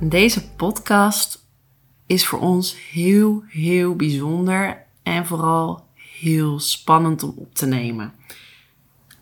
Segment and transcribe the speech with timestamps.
[0.00, 1.44] Deze podcast
[2.06, 8.12] is voor ons heel, heel bijzonder en vooral heel spannend om op te nemen.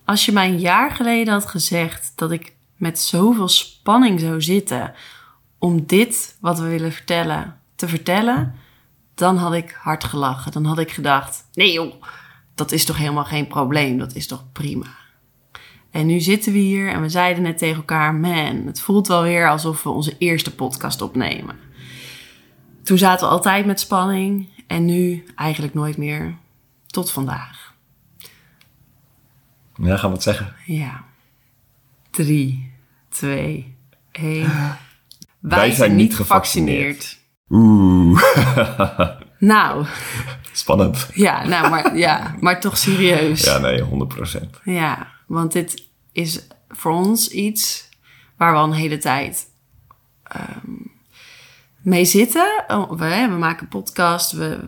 [0.05, 4.95] Als je mij een jaar geleden had gezegd dat ik met zoveel spanning zou zitten
[5.59, 8.55] om dit wat we willen vertellen te vertellen,
[9.15, 10.53] dan had ik hard gelachen.
[10.53, 12.03] Dan had ik gedacht: nee joh,
[12.55, 15.04] dat is toch helemaal geen probleem, dat is toch prima.
[15.95, 19.23] En nu zitten we hier en we zeiden net tegen elkaar: man, het voelt wel
[19.23, 21.57] weer alsof we onze eerste podcast opnemen.
[22.83, 26.35] Toen zaten we altijd met spanning en nu eigenlijk nooit meer.
[26.87, 27.75] Tot vandaag.
[29.77, 30.55] Ja, gaan we het zeggen?
[30.67, 31.05] Ja.
[32.11, 32.73] Drie,
[33.09, 33.77] twee,
[34.13, 34.77] één.
[35.39, 36.15] Wij zijn niet
[37.49, 38.23] Oeh,
[39.39, 39.87] Nou,
[40.53, 41.09] spannend.
[41.13, 43.45] ja, nou, maar, ja, maar toch serieus.
[43.45, 43.85] Ja, nee, 100%.
[44.65, 47.89] Ja, want dit is voor ons iets
[48.37, 49.47] waar we al een hele tijd
[50.23, 50.73] ehm,
[51.83, 52.65] mee zitten.
[52.69, 54.59] Oh, we, we maken podcast, we,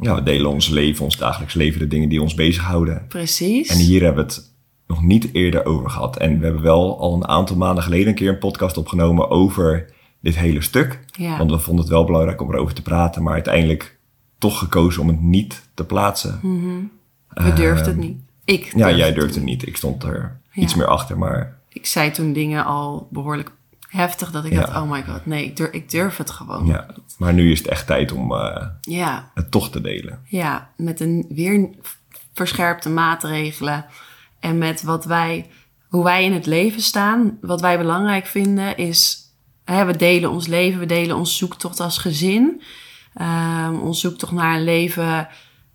[0.00, 3.04] Ja, we delen ons leven, ons dagelijks leven, de dingen die ons bezighouden.
[3.08, 3.68] precies.
[3.68, 4.52] En hier hebben we het
[4.86, 6.16] nog niet eerder over gehad.
[6.16, 9.92] En we hebben wel al een aantal maanden geleden een keer een podcast opgenomen over
[10.20, 11.00] dit hele stuk.
[11.12, 11.38] Ja.
[11.38, 13.98] Want we vonden het wel belangrijk om erover te praten, maar uiteindelijk
[14.38, 16.40] toch gekozen om het niet te plaatsen.
[17.28, 18.18] we durfden het niet.
[18.48, 19.48] Ik Ja, jij het durfde niet.
[19.48, 19.66] niet.
[19.66, 20.62] Ik stond er Ja.
[20.62, 23.50] iets meer achter, maar Ik zei toen dingen al behoorlijk
[23.88, 24.60] heftig dat ik Ja.
[24.60, 26.66] dacht, oh my god, nee, ik durf, ik durf het gewoon.
[26.66, 26.86] ja.
[27.18, 29.30] Maar nu is het echt tijd om eh, ja.
[29.34, 30.20] het toch te delen.
[30.24, 31.68] Ja, met een weer
[32.32, 33.84] verscherpte maatregelen.
[34.40, 35.46] En met wat wij,
[35.88, 37.38] hoe wij in het leven staan.
[37.40, 39.18] Wat wij belangrijk vinden is,
[39.64, 42.62] hè, we delen ons leven, we delen ons zoektocht als gezin.
[43.14, 45.28] Ehm ons zoektocht naar een leven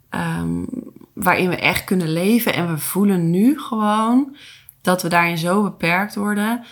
[0.09, 0.63] ehm,
[1.13, 2.53] waarin we echt kunnen leven.
[2.53, 4.35] En we voelen nu gewoon
[4.81, 6.63] dat we daarin zo beperkt worden.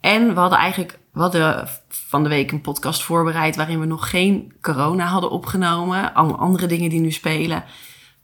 [0.00, 4.10] En we hadden eigenlijk we hadden van de week een podcast voorbereid waarin we nog
[4.10, 6.14] geen corona hadden opgenomen.
[6.14, 7.64] Allemaal andere dingen die nu spelen.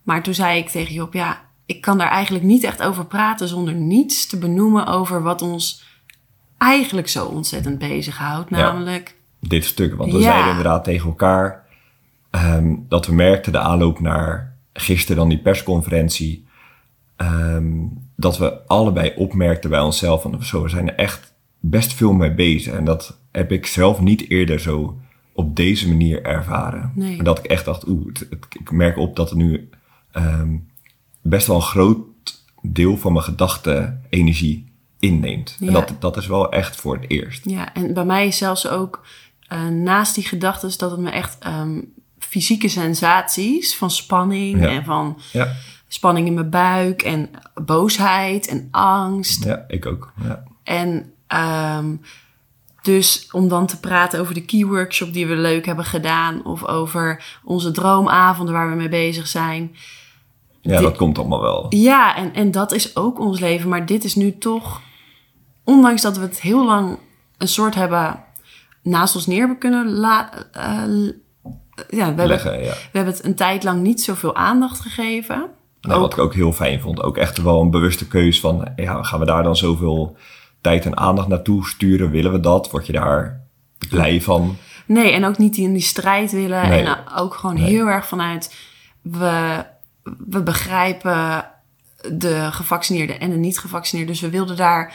[0.03, 3.49] Maar toen zei ik tegen Job, ja, ik kan daar eigenlijk niet echt over praten
[3.49, 5.85] zonder niets te benoemen over wat ons
[6.59, 8.51] eigenlijk zo ontzettend bezighoudt.
[8.51, 8.57] Ja.
[8.57, 10.25] Namelijk, Dit stuk, want we Ja.
[10.25, 11.65] zeiden inderdaad tegen elkaar
[12.31, 16.45] ehm, dat we merkten de aanloop naar gisteren dan die persconferentie.
[17.17, 17.85] ehm,
[18.17, 22.35] dat we allebei opmerkten bij onszelf van zo, we zijn er echt best veel mee
[22.35, 22.73] bezig.
[22.73, 24.99] En dat heb ik zelf niet eerder zo
[25.33, 26.93] op deze manier ervaren.
[26.95, 27.19] Nee.
[27.19, 28.07] En dat ik echt dacht, oeh,
[28.49, 29.69] ik merk op dat er nu
[30.13, 30.57] ehm,
[31.23, 31.99] best wel een groot
[32.63, 35.57] deel van mijn gedachten energie inneemt.
[35.61, 35.67] Ja.
[35.67, 37.51] En dat, dat is wel echt voor het eerst.
[37.51, 39.07] ja, en bij mij is zelfs ook
[39.49, 41.81] eh, naast die gedachten dat het me echt ehm,
[42.37, 44.69] fysieke sensaties van spanning Ja.
[44.69, 45.53] en van Ja,
[45.89, 47.31] spanning in mijn buik en
[47.65, 49.45] boosheid en angst.
[49.45, 50.13] ja ik ook.
[50.25, 50.43] Ja.
[50.63, 51.95] En ehm,
[52.83, 56.65] dus om dan te praten over de key workshop die we leuk hebben gedaan, of
[56.65, 59.77] over onze droomavonden waar we mee bezig zijn.
[60.61, 61.67] Ja, Dit- dat komt allemaal wel.
[61.69, 64.81] Ja, en, en dat is ook ons leven, maar dit is nu toch,
[65.65, 66.99] ondanks dat we het heel lang
[67.39, 68.25] een soort hebben
[68.83, 70.47] naast ons neer hebben kunnen laten.
[71.89, 72.73] Ja, we hebben, ja.
[72.73, 75.47] we hebben het een tijd lang niet zoveel aandacht gegeven.
[75.81, 77.03] Nou, wat ik ook heel fijn vond.
[77.03, 78.69] Ook echt wel een bewuste keus van...
[78.77, 80.17] Ja, gaan we daar dan zoveel
[80.61, 82.11] tijd en aandacht naartoe sturen?
[82.11, 82.71] Willen we dat?
[82.71, 83.41] Word je daar
[83.89, 84.57] blij van?
[84.87, 86.69] Nee, en ook niet in die strijd willen.
[86.69, 86.85] Nee.
[86.85, 87.65] En ook gewoon Nee.
[87.65, 88.55] heel erg vanuit...
[89.03, 89.65] We,
[90.29, 91.45] we begrijpen
[92.13, 94.15] de gevaccineerden en de niet-gevaccineerden.
[94.15, 94.95] Dus we wilden daar...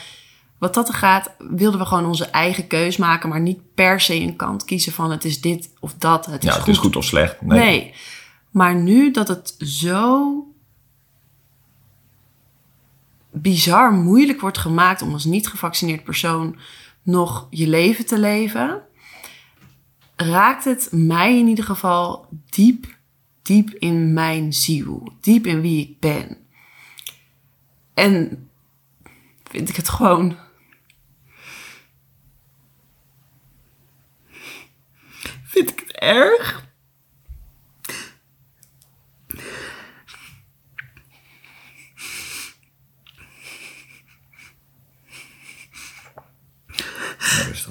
[0.62, 3.28] Wat dat er gaat, wilden we gewoon onze eigen keus maken...
[3.28, 6.26] maar niet per se een kant kiezen van het is dit of dat.
[6.26, 6.58] Het is goed.
[6.58, 7.40] het is goed of slecht.
[7.40, 7.58] Nee.
[7.58, 7.94] Nee.
[8.50, 10.34] Maar nu dat het zo
[13.30, 16.56] bizar moeilijk wordt gemaakt om als niet gevaccineerd persoon
[17.02, 18.82] nog je leven te leven.
[20.16, 22.96] raakt het mij in ieder geval diep,
[23.42, 25.12] diep in mijn ziel.
[25.20, 26.36] Diep in wie ik ben.
[27.94, 28.48] En
[29.44, 30.50] vind ik het gewoon.
[35.52, 36.64] Vind ik het erg?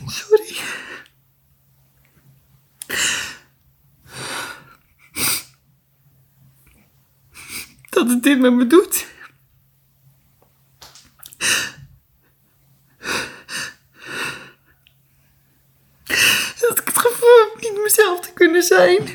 [0.07, 0.55] Sorry.
[7.89, 9.09] Dat het dit met me doet.
[16.59, 19.09] Dat ik het gevoel heb niet mezelf te kunnen zijn.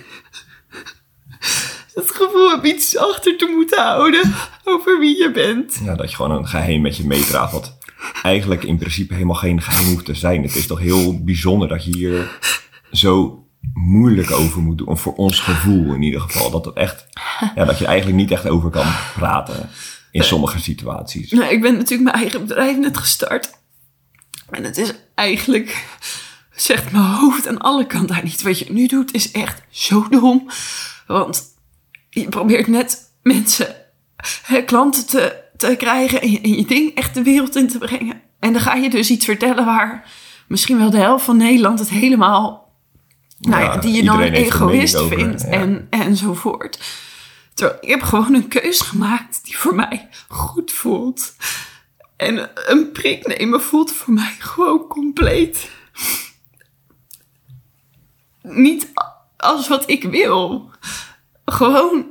[1.94, 4.34] Het gevoel heb iets achter te moeten houden
[4.64, 5.80] over wie je bent.
[5.84, 7.52] Ja, dat je gewoon een geheim met je meedraagt.
[7.52, 7.78] Wat
[8.22, 10.42] eigenlijk in principe helemaal geen geheim hoeft te zijn.
[10.42, 12.38] Het is toch heel bijzonder dat je hier
[12.92, 13.44] zo
[13.74, 14.98] moeilijk over moet doen.
[14.98, 16.50] Voor ons gevoel in ieder geval.
[16.50, 17.06] Dat, het echt,
[17.54, 19.70] ja, dat je er eigenlijk niet echt over kan praten.
[20.10, 21.30] In sommige situaties.
[21.30, 23.50] Nou, ik ben natuurlijk mijn eigen bedrijf net gestart.
[24.50, 25.84] En het is eigenlijk,
[26.56, 28.42] zegt mijn hoofd aan alle kanten daar niet.
[28.42, 30.48] Wat je nu doet is echt zo dom.
[31.06, 31.42] Want
[32.10, 33.74] je probeert net mensen,
[34.42, 37.78] hè, klanten te, te krijgen en je, en je ding echt de wereld in te
[37.78, 38.20] brengen.
[38.40, 40.10] En dan ga je dus iets vertellen waar
[40.48, 42.72] misschien wel de helft van Nederland het helemaal,
[43.38, 45.48] nou ja, die je dan egoïst over, vindt ja.
[45.48, 46.80] en, enzovoort.
[47.54, 51.34] Terwijl ik heb gewoon een keus gemaakt die voor mij goed voelt.
[52.16, 55.70] En een prik nemen voelt voor mij gewoon compleet.
[58.48, 58.92] Niet
[59.36, 60.70] als wat ik wil.
[61.44, 62.06] Gewoon,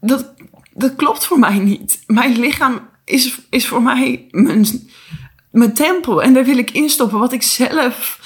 [0.00, 0.34] dat,
[0.72, 2.02] dat klopt voor mij niet.
[2.06, 4.66] Mijn lichaam is, is voor mij mijn,
[5.50, 6.22] mijn tempel.
[6.22, 8.20] En daar wil ik instoppen wat ik zelf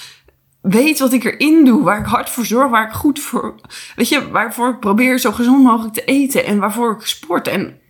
[0.63, 3.61] weet wat ik erin doe, waar ik hard voor zorg, waar ik goed voor,
[3.97, 7.81] weet je, waarvoor ik probeer zo gezond mogelijk te eten en waarvoor ik sport en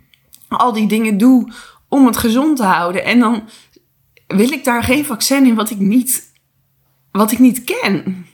[0.49, 1.53] al die dingen doe
[1.89, 3.05] om het gezond te houden.
[3.05, 3.49] En dan
[4.27, 6.33] wil ik daar geen vaccin in wat ik niet,
[7.11, 8.27] wat ik niet ken.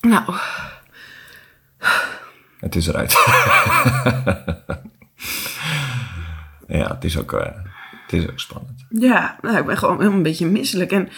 [0.00, 0.34] Nou,
[2.60, 3.12] Het is eruit.
[6.78, 7.56] ja, het is ook, eh,
[8.02, 8.86] het is ook spannend.
[8.88, 10.92] Ja, nou, ik ben gewoon helemaal een beetje misselijk.
[10.92, 11.08] En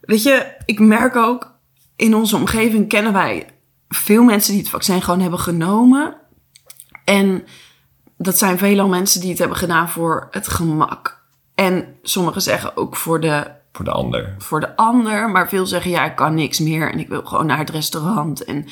[0.00, 1.52] weet je, ik merk ook,
[1.96, 3.46] in onze omgeving kennen wij
[3.88, 6.16] veel mensen die het vaccin gewoon hebben genomen.
[7.04, 7.44] En
[8.16, 11.22] dat zijn veelal mensen die het hebben gedaan voor het gemak.
[11.54, 14.34] En sommigen zeggen ook voor de, Voor de ander.
[14.38, 15.30] voor de ander.
[15.30, 18.44] Maar veel zeggen, ja, ik kan niks meer en ik wil gewoon naar het restaurant.
[18.44, 18.66] En,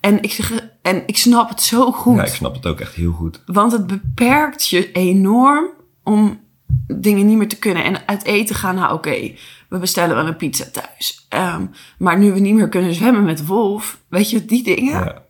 [0.00, 2.16] en, ik, zeg, en ik snap het zo goed.
[2.16, 3.42] Ja, ik snap het ook echt heel goed.
[3.46, 5.66] Want het beperkt je enorm
[6.02, 6.40] om
[6.86, 7.84] dingen niet meer te kunnen.
[7.84, 9.34] En uit eten gaan, nou oké,
[9.68, 11.26] we bestellen wel een pizza thuis.
[11.28, 11.66] Ehm,
[11.98, 15.04] maar nu we niet meer kunnen zwemmen met Wolf, weet je, die dingen.
[15.04, 15.22] Ja.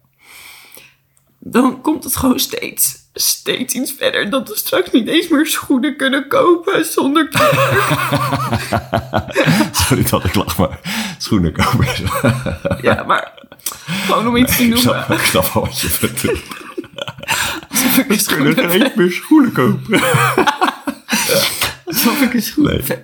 [1.38, 4.30] Dan komt het gewoon steeds, steeds iets verder.
[4.30, 7.28] Dat we straks niet eens meer schoenen kunnen kopen zonder
[9.72, 10.80] Sorry dat ik lach, maar
[11.18, 11.86] schoenen kopen.
[12.82, 13.32] Ja, maar
[14.06, 15.04] gewoon om iets te noemen.
[15.08, 16.40] ik snap wel wat je bedoelt.
[18.22, 20.00] Schoenen geen eens meer schoenen kopen.
[21.84, 23.02] Alsof ik een schoen Nee.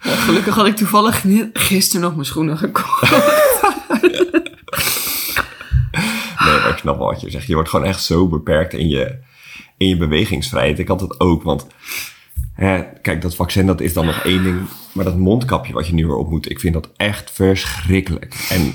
[0.00, 3.10] Gelukkig had ik toevallig gisteren nog mijn schoenen gekocht.
[6.44, 7.46] Nee, maar ik snap wel wat je zegt.
[7.46, 9.18] Je wordt gewoon echt zo beperkt in je,
[9.76, 10.78] in je bewegingsvrijheid.
[10.78, 11.66] Ik had het ook, want
[12.52, 14.58] hè, kijk, dat vaccin dat is dan nog één ding.
[14.92, 18.46] Maar dat mondkapje wat je nu weer op moet, ik vind dat echt verschrikkelijk.
[18.50, 18.72] En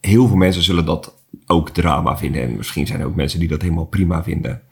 [0.00, 1.14] heel veel mensen zullen dat
[1.46, 2.42] ook drama vinden.
[2.42, 4.62] En misschien zijn er ook mensen die dat helemaal prima vinden.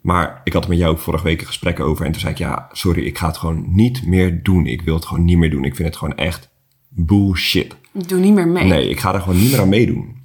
[0.00, 2.06] Maar ik had er met jou ook vorige week een gesprek over.
[2.06, 4.66] En toen zei ik, ja, sorry, ik ga het gewoon niet meer doen.
[4.66, 5.64] Ik wil het gewoon niet meer doen.
[5.64, 6.48] Ik vind het gewoon echt
[6.88, 7.76] bullshit.
[7.92, 8.64] Doe niet meer mee.
[8.64, 10.24] Nee, ik ga er gewoon niet meer aan meedoen.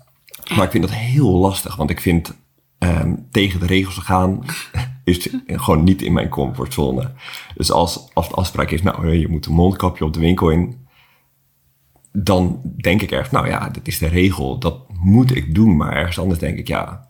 [0.55, 2.37] Maar ik vind dat heel lastig, want ik vind
[2.77, 4.39] ehm, tegen de regels te gaan
[5.03, 7.11] is gewoon niet in mijn comfortzone.
[7.55, 10.85] Dus als, als de afspraak is, nou, je moet een mondkapje op de winkel in,
[12.11, 15.77] dan denk ik echt, nou ja, dit is de regel, dat moet ik doen.
[15.77, 17.07] Maar ergens anders denk ik, ja,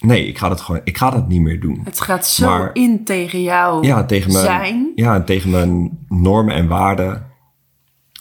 [0.00, 1.80] nee, ik ga dat gewoon, ik ga dat niet meer doen.
[1.84, 4.92] Het gaat zo Maar- in tegen jou Ja, tegen mijn, zijn.
[4.94, 7.26] Ja, tegen mijn normen en waarden.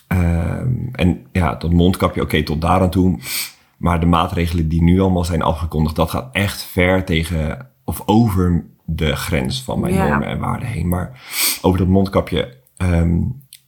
[0.07, 3.19] Ehm, en ja, dat mondkapje, oké, tot daar aan toe.
[3.81, 8.65] Maar de maatregelen die nu allemaal zijn afgekondigd, dat gaat echt ver tegen of over
[8.85, 10.07] de grens van mijn Ja.
[10.07, 10.87] normen en waarden heen.
[10.87, 11.21] Maar
[11.61, 13.19] over dat mondkapje, ehm,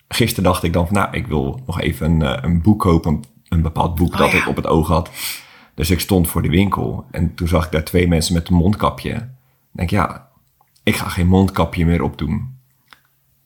[0.07, 3.11] gisteren dacht ik dan van, nou, ik wil nog even een, eh, een boek kopen,
[3.13, 4.37] een, een bepaald boek Oh, dat ja.
[4.37, 5.09] ik op het oog had.
[5.75, 8.55] Dus ik stond voor de winkel en toen zag ik daar twee mensen met een
[8.55, 9.11] mondkapje.
[9.13, 9.21] Ik
[9.71, 10.27] denk, ja,
[10.83, 12.51] ik ga geen mondkapje meer opdoen.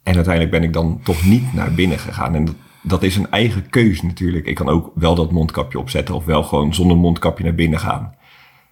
[0.03, 2.35] En uiteindelijk ben ik dan toch niet naar binnen gegaan.
[2.35, 2.55] En dat,
[2.87, 4.45] dat is een eigen keuze natuurlijk.
[4.45, 8.15] Ik kan ook wel dat mondkapje opzetten of wel gewoon zonder mondkapje naar binnen gaan.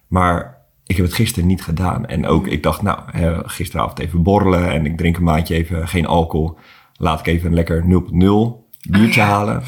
[0.06, 2.06] Maar ik heb het gisteren niet gedaan.
[2.06, 5.88] En ook, ik dacht, nou, hè, gisteravond even borrelen en ik drink een maandje even
[5.88, 6.58] geen alcohol.
[6.96, 9.24] Laat ik even een lekker 0.0 biertje Oh ja.
[9.24, 9.62] halen.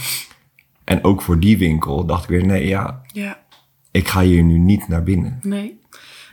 [0.84, 3.38] En ook voor die winkel dacht ik weer, nee, ja, Ja,
[3.90, 5.38] ik ga hier nu niet naar binnen.
[5.42, 5.76] nee.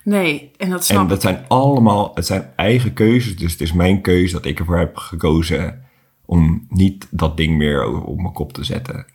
[0.03, 1.09] Nee, en dat snap En ik.
[1.09, 3.35] dat zijn allemaal, het zijn eigen keuzes.
[3.37, 5.84] Dus het is mijn keuze dat ik ervoor heb gekozen
[6.25, 9.05] om niet dat ding meer op mijn kop te zetten.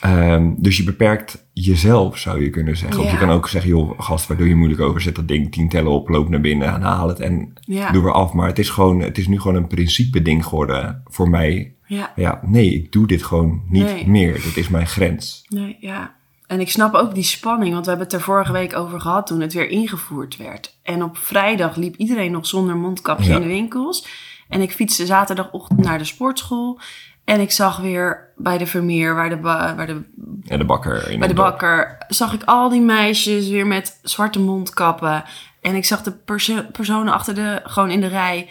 [0.00, 3.00] Ehm, dus je beperkt jezelf, zou je kunnen zeggen.
[3.02, 5.00] Of je kan ook zeggen, joh, gast, waar doe je moeilijk over?
[5.00, 7.90] Zet dat ding tien tellen op, loop naar binnen en haal het en Ja.
[7.90, 8.32] doe weer af.
[8.32, 11.74] Maar het is, gewoon, het is nu gewoon een principe ding geworden voor mij.
[11.86, 12.12] Ja.
[12.16, 14.08] Ja, nee, ik doe dit gewoon niet Nee.
[14.08, 14.32] meer.
[14.32, 15.44] Dit is mijn grens.
[15.48, 16.14] Nee, ja.
[16.46, 19.26] En ik snap ook die spanning, want we hebben het er vorige week over gehad
[19.26, 20.78] toen het weer ingevoerd werd.
[20.82, 24.06] En op vrijdag liep iedereen nog zonder mondkapje in de winkels.
[24.48, 26.80] En ik fietste zaterdagochtend naar de sportschool.
[27.24, 30.02] En ik zag weer bij de Vermeer, waar de, waar de,
[30.46, 34.40] En de bakker in bij de bakker, zag ik al die meisjes weer met zwarte
[34.40, 35.24] mondkappen.
[35.60, 38.48] En ik zag de perso- personen achter de, gewoon in de rij.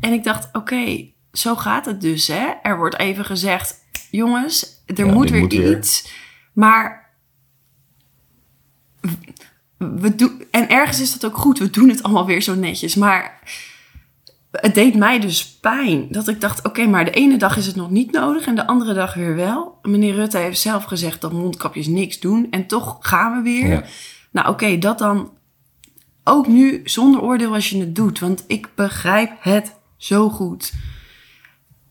[0.00, 2.46] En ik dacht, oké, zo gaat het dus, hè.
[2.62, 3.74] Er wordt even gezegd,
[4.10, 5.76] jongens, er Ja, moet dit weer moet weer.
[5.78, 6.12] iets.
[6.52, 7.10] Maar
[9.76, 11.58] we doen, en ergens is dat ook goed.
[11.58, 12.94] We doen het allemaal weer zo netjes.
[12.94, 13.40] Maar
[14.60, 16.06] het deed mij dus pijn.
[16.10, 18.66] Dat ik dacht, oké, maar de ene dag is het nog niet nodig en de
[18.66, 19.78] andere dag weer wel.
[19.82, 22.46] Meneer Rutte heeft zelf gezegd dat mondkapjes niks doen.
[22.50, 23.68] En toch gaan we weer.
[23.68, 23.82] Ja.
[24.30, 25.30] Nou oké, dat dan
[26.24, 28.18] ook nu zonder oordeel als je het doet.
[28.18, 30.72] Want ik begrijp het zo goed.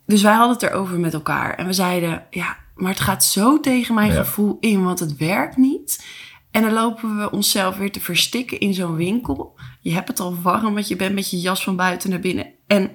[0.06, 1.56] Dus wij hadden het erover met elkaar.
[1.56, 4.24] En we zeiden, ja, maar het gaat zo tegen mijn Ja.
[4.24, 6.06] gevoel in, want het werkt niet.
[6.52, 9.56] En dan lopen we onszelf weer te verstikken in zo'n winkel.
[9.84, 12.46] Je hebt het al warm, want je bent met je jas van buiten naar binnen.
[12.68, 12.92] En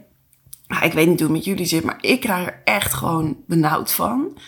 [0.66, 3.36] nou, ik weet niet hoe het met jullie zit, maar ik krijg er echt gewoon
[3.46, 4.38] benauwd van.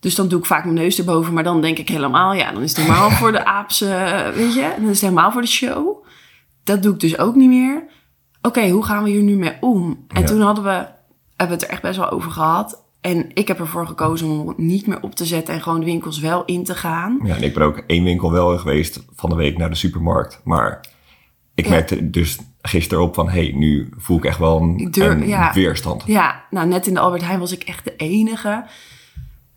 [0.00, 2.62] Dus dan doe ik vaak mijn neus erboven, maar dan denk ik helemaal, ja, dan
[2.62, 3.86] is het helemaal voor de aapse,
[4.34, 6.04] weet je, dan is het helemaal voor de show.
[6.64, 7.84] Dat doe ik dus ook niet meer.
[8.42, 10.04] Oké, hoe gaan we hier nu mee om?
[10.08, 10.26] En Ja.
[10.26, 10.94] toen hadden we, hebben
[11.36, 12.84] we het er echt best wel over gehad.
[13.00, 15.86] En ik heb ervoor gekozen om het niet meer op te zetten en gewoon de
[15.86, 17.18] winkels wel in te gaan.
[17.24, 20.40] Ja, en ik ben ook één winkel wel geweest van de week naar de supermarkt.
[20.44, 20.80] Maar
[21.56, 21.70] ik Ja.
[21.70, 25.52] merkte dus gisteren op van, hé, hey, nu voel ik echt wel een, een ja.
[25.52, 26.02] weerstand.
[26.06, 28.64] Ja, nou net in de Albert Heijn was ik echt de enige.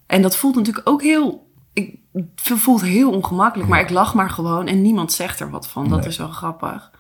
[0.07, 1.47] En dat voelt natuurlijk ook heel...
[1.73, 2.29] Ik, het
[2.59, 5.89] voelt heel ongemakkelijk, maar ik lach maar gewoon en niemand zegt er wat van.
[5.89, 6.07] Dat Nee.
[6.07, 6.91] is wel grappig.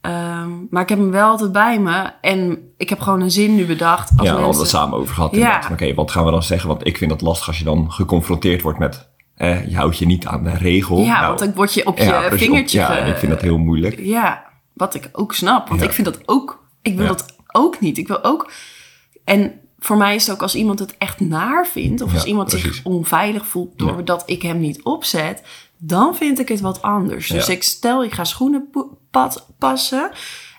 [0.00, 3.54] Ehm, maar ik heb hem wel altijd bij me en ik heb gewoon een zin
[3.54, 4.10] nu bedacht.
[4.16, 5.34] Als ja, hadden we het samen over gehad.
[5.34, 5.62] Ja.
[5.72, 6.68] Oké, wat gaan we dan zeggen?
[6.68, 9.08] Want ik vind het lastig als je dan geconfronteerd wordt met...
[9.38, 10.98] Eh, je houdt je niet aan de regel.
[10.98, 12.78] Ja, Nou, want dan word je op je precies, op- vingertje...
[12.78, 13.98] ja, en ik vind dat heel moeilijk.
[14.00, 15.68] Ja, wat ik ook snap.
[15.68, 15.86] Want Ja.
[15.86, 16.66] ik vind dat ook...
[16.82, 17.08] Ik wil Ja.
[17.08, 17.98] dat ook niet.
[17.98, 18.50] Ik wil ook...
[19.24, 22.00] En voor mij is het ook als iemand het echt naar vindt...
[22.02, 22.74] of als iemand precies.
[22.76, 23.78] zich onveilig voelt...
[23.78, 25.42] Doordat ik hem niet opzet...
[25.78, 27.28] dan vind ik het wat anders.
[27.28, 28.68] Dus ik stel, ik ga schoenen
[29.58, 30.10] passen...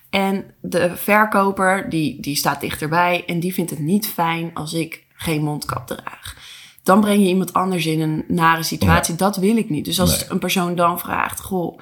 [0.10, 3.24] en de verkoper, die, die staat dichterbij...
[3.26, 6.36] en die vindt het niet fijn als ik geen mondkap draag.
[6.84, 9.16] Dan breng je iemand anders in een nare situatie.
[9.16, 9.86] Dat wil ik niet.
[9.86, 10.30] Dus als Nee.
[10.30, 11.40] een persoon dan vraagt...
[11.42, 11.80] goh,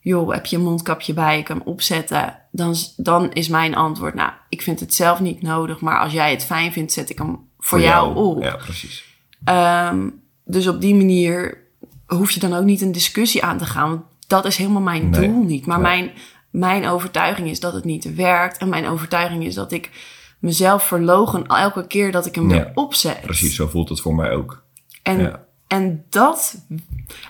[0.00, 2.38] joh, heb je een mondkapje bij, ik kan hem opzetten.
[2.50, 6.30] Dan, dan is mijn antwoord, nou, ik vind het zelf niet nodig, maar als jij
[6.30, 8.42] het fijn vindt, zet ik hem voor, jou, op.
[8.42, 9.04] Ja, precies.
[9.44, 10.08] Ehm,
[10.44, 11.58] dus op die manier
[12.06, 15.10] hoef je dan ook niet een discussie aan te gaan, want dat is helemaal mijn
[15.10, 15.28] Nee.
[15.28, 15.66] doel niet.
[15.66, 15.86] Maar Nee.
[15.96, 16.10] mijn,
[16.50, 19.90] mijn overtuiging is dat het niet werkt en mijn overtuiging is dat ik
[20.38, 23.20] mezelf verlogen elke keer dat ik hem weer opzet.
[23.20, 24.64] Precies, zo voelt het voor mij ook.
[25.02, 26.66] En, en dat,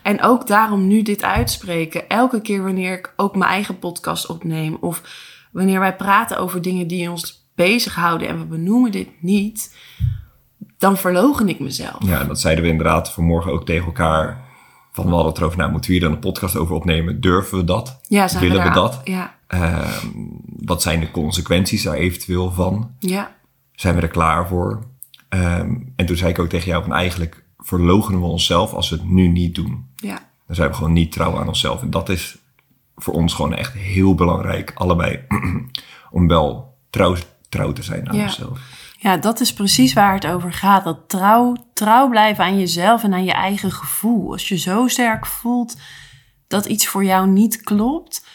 [0.02, 4.76] en ook daarom nu dit uitspreken, elke keer wanneer ik ook mijn eigen podcast opneem
[4.80, 5.02] of
[5.52, 9.76] wanneer wij praten over dingen die ons bezighouden en we benoemen dit niet,
[10.78, 12.04] dan verlogen ik mezelf.
[12.04, 14.44] Ja, en dat zeiden we inderdaad vanmorgen ook tegen elkaar.
[14.96, 17.20] Van we hadden het erover, nou moeten we hier dan een podcast over opnemen?
[17.20, 17.98] Durven we dat?
[18.08, 19.00] Ja, zijn Willen we dat?
[19.04, 20.08] Ja, Ehm,
[20.64, 22.90] wat zijn de consequenties daar eventueel van?
[22.98, 23.34] ja,
[23.72, 24.82] Zijn we er klaar voor?
[25.28, 28.96] Ehm, en toen zei ik ook tegen jou van eigenlijk verloochenen we onszelf als we
[28.96, 29.86] het nu niet doen.
[29.96, 30.18] ja.
[30.46, 31.82] Dan zijn we gewoon niet trouw aan onszelf.
[31.82, 32.38] En dat is
[32.96, 35.20] voor ons gewoon echt heel belangrijk, allebei,
[36.10, 37.14] om wel trouw,
[37.48, 38.22] trouw te zijn aan Ja.
[38.22, 38.58] onszelf.
[39.06, 40.84] Ja, dat is precies waar het over gaat.
[40.84, 44.32] Dat trouw, trouw blijven aan jezelf en aan je eigen gevoel.
[44.32, 45.76] Als je zo sterk voelt
[46.46, 48.26] dat iets voor jou niet klopt.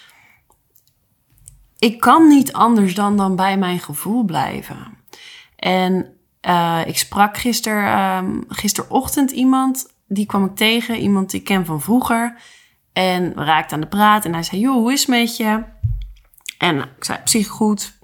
[1.77, 4.97] Ik kan niet anders dan, dan bij mijn gevoel blijven.
[5.55, 10.97] En eh, ik sprak gister, ehm, gisterochtend iemand, die kwam ik tegen.
[10.97, 12.41] Iemand die ik ken van vroeger.
[12.93, 15.63] En we raakten aan de praat en hij zei, joh, hoe is het met je?
[16.57, 17.99] En ik zei, zich goed.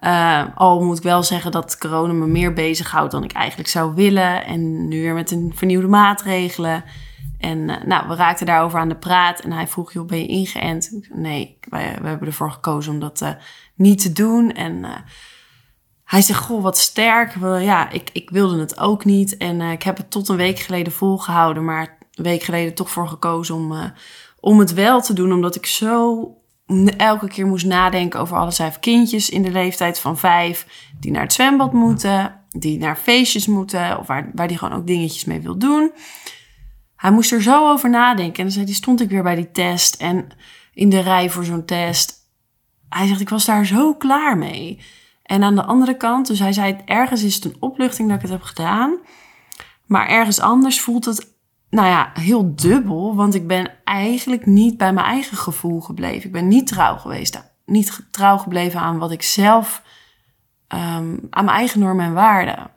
[0.00, 3.94] Uh, al moet ik wel zeggen dat corona me meer bezighoudt dan ik eigenlijk zou
[3.94, 4.44] willen.
[4.44, 6.84] En nu weer met een vernieuwde maatregelen.
[7.38, 9.40] En uh, nou, we raakten daarover aan de praat.
[9.40, 11.00] En hij vroeg, joh, ben je ingeënt?
[11.12, 13.30] Nee, we hebben ervoor gekozen om dat uh,
[13.74, 14.52] niet te doen.
[14.52, 14.84] En
[16.04, 17.34] hij zegt, goh, wat sterk.
[17.40, 19.36] Ja, ik, ik wilde het ook niet.
[19.36, 21.64] En ik heb het tot een week geleden volgehouden.
[21.64, 23.92] Maar een week geleden toch voor gekozen om,
[24.40, 25.32] om het wel te doen.
[25.32, 26.34] Omdat ik zo
[26.96, 30.66] elke keer moest nadenken over alle vijf kindjes in de leeftijd van vijf.
[31.00, 33.98] Die naar het zwembad moeten, die naar feestjes moeten.
[33.98, 35.92] Of waar, waar die gewoon ook dingetjes mee wil doen.
[36.96, 38.36] Hij moest er zo over nadenken.
[38.36, 40.28] En dan zei hij, stond ik weer bij die test en
[40.74, 42.18] in de rij voor zo'n test.
[42.88, 44.80] Hij zegt, ik was daar zo klaar mee.
[45.22, 48.22] En aan de andere kant, dus hij zei, ergens is het een opluchting dat ik
[48.22, 48.98] het heb gedaan.
[49.86, 51.38] Maar ergens anders voelt het
[51.70, 53.16] nou ja, heel dubbel.
[53.16, 56.26] Want ik ben eigenlijk niet bij mijn eigen gevoel gebleven.
[56.26, 57.52] Ik ben niet trouw geweest.
[57.66, 59.82] Niet trouw gebleven aan wat ik zelf,
[60.68, 62.70] um, aan mijn eigen normen en waarden.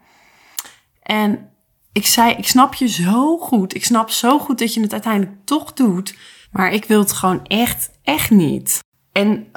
[1.02, 1.50] En
[1.92, 3.76] ik zei, ik snap je zo goed.
[3.76, 6.18] Ik snap zo goed dat je het uiteindelijk toch doet.
[6.52, 8.80] Maar ik wil het gewoon echt, echt niet.
[9.12, 9.48] En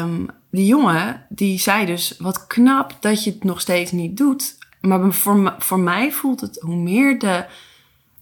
[0.00, 4.58] um, die jongen, die zei dus, wat knap dat je het nog steeds niet doet.
[4.80, 7.46] Maar voor, voor mij voelt het, hoe meer de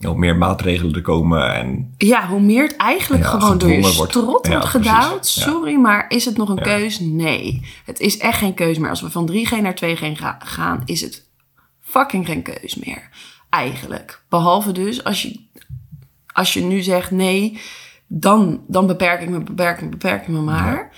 [0.09, 1.55] hoe meer maatregelen er komen.
[1.55, 5.27] En, ja, hoe meer het eigenlijk gewoon door je strot wordt, gedouwd.
[5.27, 7.01] Sorry, maar is het nog een keus?
[7.01, 7.67] Nee.
[7.85, 8.91] Het is echt geen keus meer.
[8.91, 11.29] Als we van 3G naar 2G gaan, is het
[11.81, 13.09] fucking geen keus meer.
[13.51, 14.23] Eigenlijk.
[14.29, 15.41] Behalve dus als je,
[16.33, 17.61] als je nu zegt nee,
[18.07, 20.93] dan, dan beperk ik me, beperk ik me, beperk ik me maar.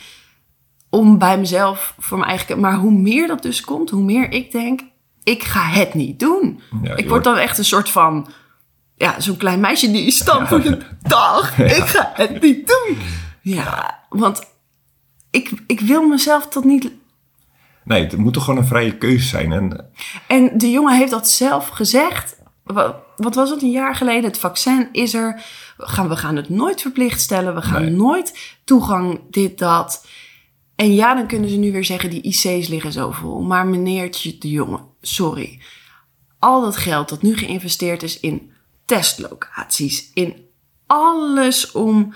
[0.90, 2.60] Om bij mezelf, voor mijn eigen...
[2.60, 4.80] Maar hoe meer dat dus komt, hoe meer ik denk,
[5.22, 6.60] ik ga het niet doen.
[6.96, 8.28] ik word dan echt een soort van
[8.96, 11.58] ja, zo'n klein meisje die stampt voor de dag.
[11.58, 12.98] Ik ga het niet doen.
[13.42, 14.42] Ja, want
[15.30, 16.90] ik, ik wil mezelf tot niet...
[17.84, 19.52] Nee, het moet toch gewoon een vrije keuze zijn.
[19.52, 19.90] En,
[20.26, 22.36] en de jongen heeft dat zelf gezegd.
[22.62, 24.24] Wat, wat was het, een jaar geleden?
[24.24, 25.42] Het vaccin is er.
[25.76, 27.54] We gaan, we gaan het nooit verplicht stellen.
[27.54, 30.06] We gaan nooit toegang, dit, dat.
[30.74, 33.40] En ja, dan kunnen ze nu weer zeggen, die IC's liggen zo vol.
[33.42, 35.60] Maar meneertje de jongen, sorry.
[36.38, 38.53] Al dat geld dat nu geïnvesteerd is in
[38.84, 40.46] testlocaties, in
[40.86, 42.14] alles om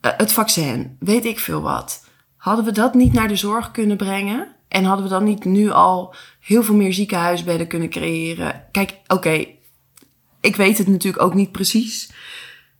[0.00, 2.06] uh, het vaccin, weet ik veel wat.
[2.36, 4.56] Hadden we dat niet naar de zorg kunnen brengen?
[4.68, 8.64] En hadden we dan niet nu al heel veel meer ziekenhuisbedden kunnen creëren?
[8.70, 9.46] Kijk, oké,
[10.40, 12.10] ik weet het natuurlijk ook niet precies.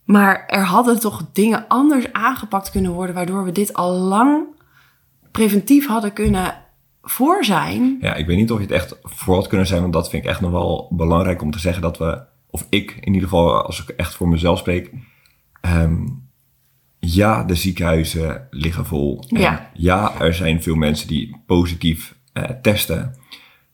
[0.04, 4.46] Maar er hadden toch dingen anders aangepakt kunnen worden, waardoor we dit al lang
[5.30, 6.54] preventief hadden kunnen
[7.02, 7.96] voor zijn.
[8.00, 10.24] Ja, ik weet niet of je het echt voor had kunnen zijn, want dat vind
[10.24, 13.62] ik echt nog wel belangrijk om te zeggen dat we of ik in ieder geval,
[13.62, 14.90] als ik echt voor mezelf spreek.
[15.60, 16.26] Um,
[17.00, 19.24] ja, de ziekenhuizen liggen vol.
[19.26, 19.70] Ja.
[19.74, 23.14] ja, er zijn veel mensen die positief uh, testen.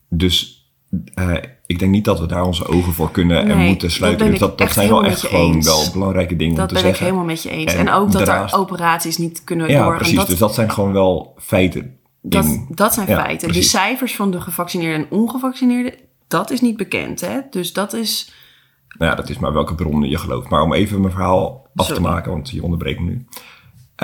[0.08, 0.68] Dus
[1.14, 1.34] uh,
[1.66, 4.30] ik denk niet dat we daar onze ogen voor kunnen en moeten sluiten.
[4.30, 6.92] Dus dat, dat zijn wel echt gewoon wel belangrijke dingen dat om te zeggen.
[6.92, 7.74] Dat ben ik helemaal met je eens.
[7.74, 9.98] En, ook dat er operaties niet kunnen ja, doorgaan.
[9.98, 10.24] precies.
[10.24, 11.98] dus dat zijn gewoon wel feiten.
[12.22, 13.52] Dat, dat zijn feiten.
[13.52, 15.94] De cijfers van de gevaccineerden en ongevaccineerden,
[16.28, 17.20] dat is niet bekend.
[17.20, 17.40] Hè?
[17.50, 18.32] Dus dat is
[18.98, 20.48] nou ja, dat is maar welke bronnen je gelooft.
[20.48, 23.26] Maar om even mijn verhaal af te maken, want je onderbreekt me nu.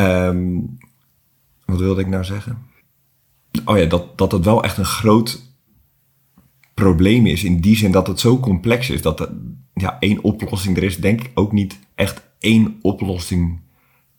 [0.04, 0.78] Um,
[1.64, 2.58] wat wilde ik nou zeggen?
[3.64, 5.42] Oh ja, dat, dat het wel echt een groot
[6.74, 7.44] probleem is.
[7.44, 9.02] In die zin dat het zo complex is.
[9.02, 9.28] Dat er
[9.74, 13.60] ja, één oplossing er is, denk ik ook niet echt één oplossing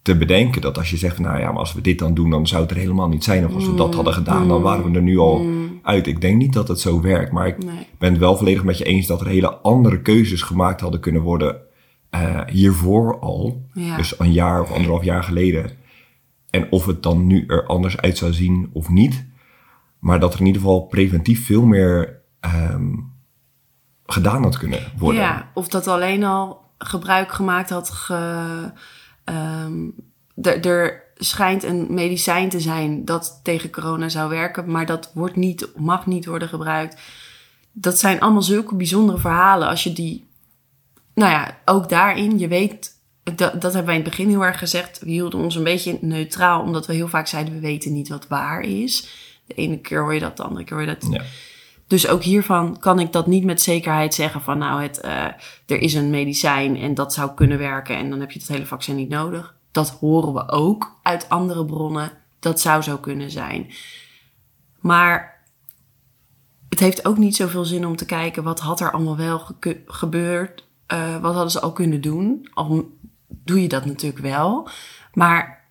[0.01, 0.61] te bedenken.
[0.61, 2.71] Dat als je zegt, nou ja, maar als we dit dan doen, dan zou het
[2.71, 3.45] er helemaal niet zijn.
[3.45, 3.95] Of als we dat mm.
[3.95, 5.79] hadden gedaan, dan waren we er nu al mm.
[5.83, 6.07] uit.
[6.07, 7.31] Ik denk niet dat het zo werkt.
[7.31, 7.57] Maar ik
[7.97, 11.21] ben het wel volledig met je eens dat er hele andere keuzes gemaakt hadden kunnen
[11.21, 11.61] worden.
[12.15, 13.65] Uh, hiervoor al.
[13.73, 15.71] Dus een jaar of anderhalf jaar geleden.
[16.49, 19.25] En of het dan nu er anders uit zou zien of niet.
[19.99, 22.21] Maar dat er in ieder geval preventief veel meer
[22.71, 23.13] um,
[24.05, 25.21] gedaan had kunnen worden.
[25.21, 28.71] Ja, of dat alleen al gebruik gemaakt had ge,
[29.31, 29.93] Um,
[30.43, 35.67] er schijnt een medicijn te zijn dat tegen corona zou werken, maar dat wordt niet,
[35.75, 37.01] mag niet worden gebruikt.
[37.71, 39.67] Dat zijn allemaal zulke bijzondere verhalen.
[39.67, 40.25] Als je die,
[41.13, 44.57] nou ja, ook daarin, je weet, dat, dat hebben wij in het begin heel erg
[44.59, 44.99] gezegd.
[44.99, 48.27] We hielden ons een beetje neutraal, omdat we heel vaak zeiden: we weten niet wat
[48.27, 49.07] waar is.
[49.45, 51.21] De ene keer hoor je dat, de andere keer hoor je dat.
[51.91, 55.25] Dus ook hiervan kan ik dat niet met zekerheid zeggen van nou, het, uh,
[55.65, 58.65] er is een medicijn en dat zou kunnen werken en dan heb je het hele
[58.65, 59.55] vaccin niet nodig.
[59.71, 62.11] Dat horen we ook uit andere bronnen.
[62.39, 63.71] Dat zou zo kunnen zijn.
[64.79, 65.43] Maar
[66.69, 69.47] het heeft ook niet zoveel zin om te kijken wat had er allemaal wel
[69.85, 70.67] gebeurd.
[70.93, 72.49] Uh, wat hadden ze al kunnen doen.
[72.53, 72.89] Al
[73.27, 74.69] doe je dat natuurlijk wel.
[75.13, 75.65] Maar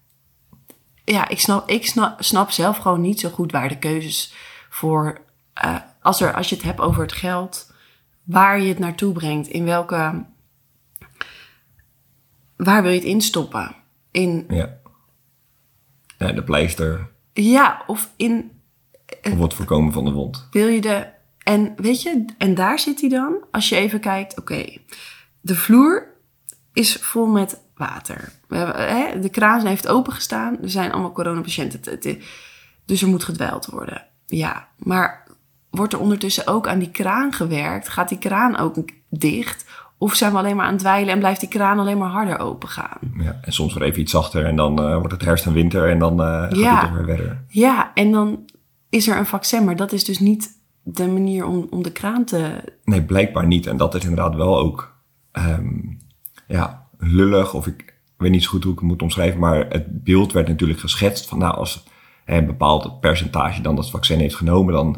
[1.05, 4.35] ja, ik snap, ik snap, snap zelf gewoon niet zo goed waar de keuzes
[4.69, 5.21] voor
[5.53, 7.73] eh, als, er, als je het hebt over het geld,
[8.23, 10.25] waar je het naartoe brengt, in welke.
[12.57, 13.75] Waar wil je het instoppen?
[14.11, 14.79] In, Ja.
[16.19, 18.51] ja de pleister ja, of in
[19.23, 20.49] of het voorkomen van de wond.
[20.51, 21.07] wil je de.
[21.39, 23.35] En weet je, en daar zit hij dan.
[23.51, 24.65] Als je even kijkt, oké,
[25.41, 26.07] de vloer
[26.73, 28.33] is vol met water.
[28.49, 30.63] We hebben, hè, de kraan heeft opengestaan.
[30.63, 32.01] Er zijn allemaal coronapatiënten.
[32.85, 34.07] Dus er moet gedwijld worden.
[34.27, 35.27] Ja, maar
[35.71, 37.89] wordt er ondertussen ook aan die kraan gewerkt?
[37.89, 38.77] Gaat die kraan ook
[39.09, 39.67] dicht?
[39.99, 42.39] Of zijn we alleen maar aan het dweilen en blijft die kraan alleen maar harder
[42.39, 42.99] open gaan?
[43.19, 43.39] Ja.
[43.43, 45.99] En soms weer even iets zachter en dan eh, wordt het herfst en winter en
[45.99, 46.81] dan eh gaat Ja.
[46.81, 47.45] het toch weer verder.
[47.49, 48.45] Ja, en dan
[48.89, 52.25] is er een vaccin, maar dat is dus niet de manier om, om de kraan
[52.25, 52.51] te.
[52.85, 53.67] Nee, blijkbaar niet.
[53.67, 54.95] En dat is inderdaad wel ook
[55.33, 55.79] ehm,
[56.47, 57.55] ja, lullig.
[57.55, 59.41] Of ik weet niet zo goed hoe ik het moet omschrijven.
[59.41, 61.87] Maar het beeld werd natuurlijk geschetst van nou, als
[62.25, 64.97] een bepaald percentage dan dat vaccin heeft genomen, dan,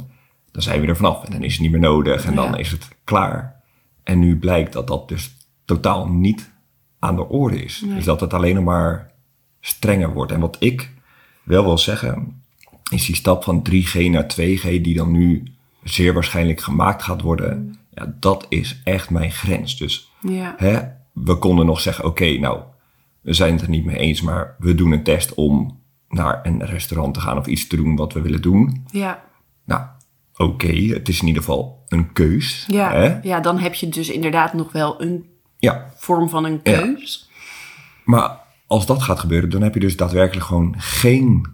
[0.52, 1.24] dan zijn we er vanaf.
[1.24, 2.56] En dan is het niet meer nodig en dan Ja.
[2.56, 3.60] is het klaar.
[4.02, 6.50] En nu blijkt dat dat dus totaal niet
[6.98, 7.82] aan de orde is.
[7.86, 9.10] Dus dat het alleen nog maar
[9.60, 10.32] strenger wordt.
[10.32, 10.90] En wat ik
[11.42, 12.42] wel wil zeggen,
[12.90, 15.42] is die stap van 3G naar 2G, die dan nu
[15.82, 19.76] zeer waarschijnlijk gemaakt gaat worden, ja, dat is echt mijn grens.
[19.76, 20.80] Dus Ja, hè,
[21.12, 22.60] we konden nog zeggen, oké, nou,
[23.20, 26.64] we zijn het er niet mee eens, maar we doen een test om naar een
[26.66, 28.84] restaurant te gaan of iets te doen wat we willen doen.
[28.90, 29.22] ja,
[29.64, 29.82] Nou,
[30.36, 32.64] oké, het is in ieder geval een keus.
[32.68, 32.92] ja.
[32.92, 33.18] Hè?
[33.22, 35.26] ja, dan heb je dus inderdaad nog wel een
[35.58, 37.30] ja, vorm van een keus.
[38.04, 41.46] Maar als dat gaat gebeuren, dan heb je dus daadwerkelijk gewoon geen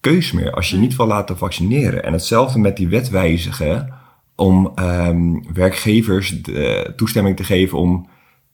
[0.00, 0.52] keus meer.
[0.52, 2.04] Als je niet wil laten vaccineren.
[2.04, 3.94] En hetzelfde met die wet wijzigen
[4.36, 8.08] om ehm, werkgevers de toestemming te geven om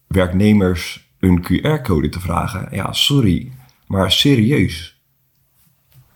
[0.07, 2.67] werknemers een QR-code te vragen.
[2.71, 3.51] Ja, sorry,
[3.87, 5.00] maar serieus.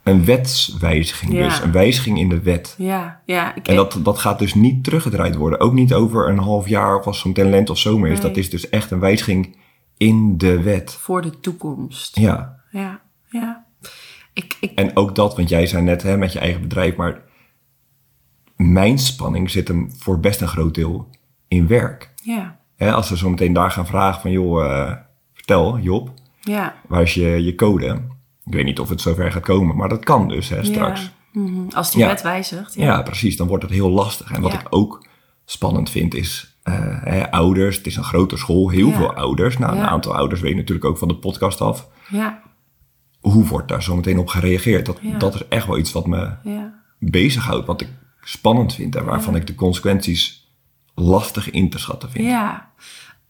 [0.05, 1.43] Een wetswijziging Ja.
[1.43, 2.75] dus, een wijziging in de wet.
[2.77, 3.55] Ja, ja.
[3.55, 5.59] Ik, En dat, dat gaat dus niet teruggedraaid worden.
[5.59, 8.19] Ook niet over een half jaar of als zo'n talent of zomer is.
[8.19, 8.27] Nee.
[8.27, 9.57] Dat is dus echt een wijziging
[9.97, 10.91] in de wet.
[10.91, 12.15] Voor de toekomst.
[12.19, 13.65] Ja, Ja, ja.
[14.33, 17.21] Ik, ik, en ook dat, want jij zei net hè, met je eigen bedrijf, maar
[18.55, 21.09] mijn spanning zit hem voor best een groot deel
[21.47, 22.13] in werk.
[22.23, 24.91] ja, Hè, als we zo meteen daar gaan vragen van, joh, eh,
[25.33, 26.75] vertel Job, ja.
[26.87, 28.01] waar is je, je code?
[28.45, 31.11] Ik weet niet of het zover gaat komen, maar dat kan dus hè, straks.
[31.31, 31.69] Mhm.
[31.73, 32.07] Als die Ja.
[32.07, 32.73] wet wijzigt.
[32.73, 32.83] Ja.
[32.85, 33.01] Ja.
[33.01, 33.37] precies.
[33.37, 34.31] Dan wordt het heel lastig.
[34.31, 35.05] En wat ik ook
[35.45, 37.77] spannend vind is eh, hè, ouders.
[37.77, 39.57] Het is een grote school, heel veel ouders.
[39.57, 41.87] Nou, een aantal ouders weten natuurlijk ook van de podcast af.
[42.09, 42.41] Ja,
[43.19, 44.85] Hoe wordt daar zo meteen op gereageerd?
[44.85, 47.67] Dat, dat is echt wel iets wat me ja, bezighoudt.
[47.67, 47.87] Wat ik
[48.21, 50.49] spannend vind en waarvan ik de consequenties
[50.95, 52.25] lastig in te schatten vind.
[52.27, 52.69] ja.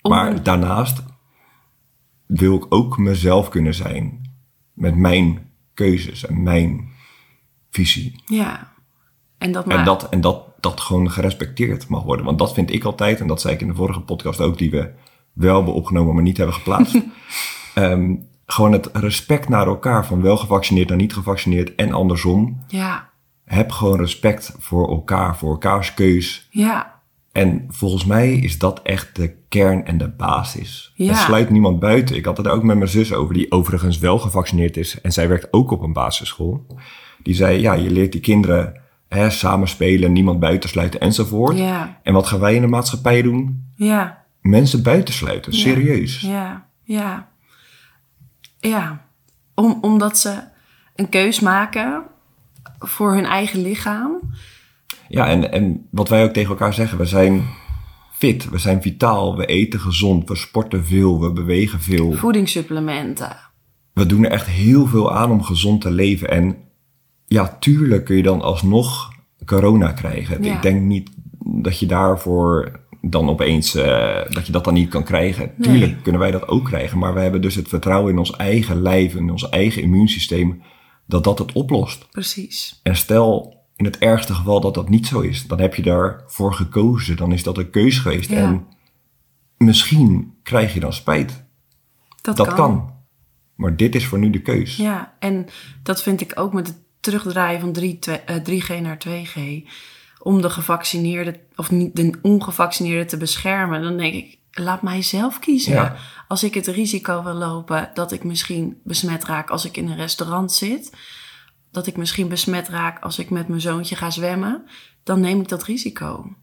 [0.01, 1.03] Om- Maar daarnaast
[2.25, 4.24] wil ik ook mezelf kunnen zijn
[4.75, 6.89] met mijn keuzes en mijn
[7.69, 8.21] visie.
[8.25, 8.73] ja.
[9.37, 9.77] En dat maar...
[9.77, 12.25] En, dat, en dat, dat gewoon gerespecteerd mag worden.
[12.25, 14.71] Want dat vind ik altijd, en dat zei ik in de vorige podcast ook, die
[14.71, 14.91] we
[15.33, 16.95] wel hebben opgenomen, maar niet hebben geplaatst.
[17.75, 22.63] Ehm, gewoon het respect naar elkaar, van wel gevaccineerd naar niet gevaccineerd en andersom.
[22.67, 23.09] Ja,
[23.43, 26.47] Heb gewoon respect voor elkaar, voor elkaars keus.
[26.51, 26.94] ja,
[27.35, 30.91] En volgens mij is dat echt de kern en de basis.
[30.95, 31.13] Ja.
[31.13, 32.15] Sluit niemand buiten.
[32.15, 35.01] Ik had het ook met mijn zus over, die overigens wel gevaccineerd is.
[35.01, 36.65] En zij werkt ook op een basisschool.
[37.23, 41.57] Die zei, ja, je leert die kinderen hè, samenspelen, niemand buitensluiten enzovoort.
[41.57, 43.65] ja, En wat gaan wij in de maatschappij doen?
[43.75, 44.23] ja.
[44.41, 46.21] Mensen buitensluiten, serieus.
[46.21, 47.27] Ja, ja.
[48.59, 49.05] Ja,
[49.55, 50.39] Om, omdat ze
[50.95, 52.03] een keus maken
[52.79, 54.19] voor hun eigen lichaam.
[55.15, 57.43] Ja, en, en wat wij ook tegen elkaar zeggen, we zijn
[58.11, 62.13] fit, we zijn vitaal, we eten gezond, we sporten veel, we bewegen veel.
[62.13, 63.37] Voedingssupplementen.
[63.93, 66.29] We doen er echt heel veel aan om gezond te leven.
[66.29, 66.57] En
[67.25, 69.13] ja, tuurlijk kun je dan alsnog
[69.45, 70.43] corona krijgen.
[70.43, 70.55] Ja.
[70.55, 75.03] Ik denk niet dat je daarvoor dan opeens, eh, dat je dat dan niet kan
[75.03, 75.51] krijgen.
[75.57, 75.69] Nee.
[75.69, 78.81] Tuurlijk kunnen wij dat ook krijgen, maar we hebben dus het vertrouwen in ons eigen
[78.81, 80.61] lijf, in ons eigen immuunsysteem,
[81.07, 82.07] dat dat het oplost.
[82.11, 82.79] Precies.
[82.83, 86.53] En stel in het ergste geval dat dat niet zo is, dan heb je daarvoor
[86.53, 88.29] gekozen, dan is dat een keus geweest.
[88.29, 88.37] Ja.
[88.37, 88.67] En
[89.57, 91.43] misschien krijg je dan spijt.
[92.21, 92.93] Dat, Dat kan.
[93.55, 94.75] Maar dit is voor nu de keus.
[94.75, 95.45] Ja, en
[95.83, 99.39] dat vind ik ook met het terugdraaien van 3, eh, 3G naar 2G.
[100.19, 103.81] Om de gevaccineerde of niet de ongevaccineerde te beschermen.
[103.81, 105.73] Dan denk ik, laat mij zelf kiezen.
[105.73, 105.95] Ja.
[106.27, 109.95] Als ik het risico wil lopen dat ik misschien besmet raak als ik in een
[109.95, 110.91] restaurant zit.
[111.75, 114.65] Dat ik misschien besmet raak als ik met mijn zoontje ga zwemmen.
[115.03, 116.35] Dan neem ik dat risico.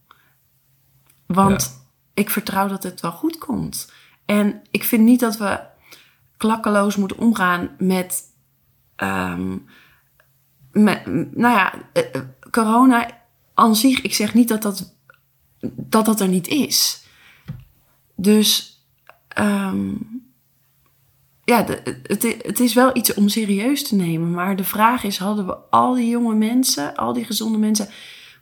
[1.26, 3.92] Want ik vertrouw dat het wel goed komt.
[4.24, 5.60] En ik vind niet dat we
[6.36, 8.22] klakkeloos moeten omgaan met,
[8.96, 9.58] ehm,
[10.72, 13.10] met nou ja, eh, eh, corona
[13.54, 14.94] aan zich, ik zeg niet dat dat,
[15.60, 17.06] dat, dat er niet is.
[18.14, 18.80] Dus
[19.28, 19.94] ehm,
[21.44, 21.64] ja,
[22.02, 24.30] het, het is wel iets om serieus te nemen.
[24.30, 27.88] Maar de vraag is, hadden we al die jonge mensen, al die gezonde mensen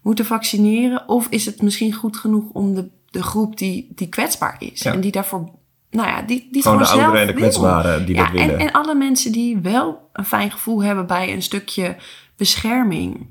[0.02, 1.08] moeten vaccineren?
[1.08, 4.92] Of is het misschien goed genoeg om de, de groep die, die kwetsbaar is Ja.
[4.92, 5.50] en die daarvoor,
[5.90, 8.58] nou ja, die, die het Gewoon de ouderen en de kwetsbaren die ja, dat willen.
[8.58, 11.96] En, en alle mensen die wel een fijn gevoel hebben bij een stukje
[12.36, 13.26] bescherming.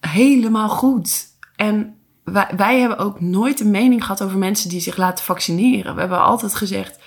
[0.00, 1.26] Helemaal goed.
[1.56, 5.94] En wij, wij hebben ook nooit een mening gehad over mensen die zich laten vaccineren.
[5.94, 6.98] We hebben altijd gezegd,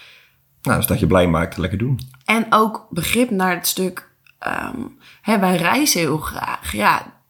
[0.62, 2.00] Nou, dus dat je blij maakt, lekker doen.
[2.26, 4.80] en ook begrip naar het stuk, ehm,
[5.22, 6.72] hè, wij reizen heel graag.
[6.72, 7.22] Ja,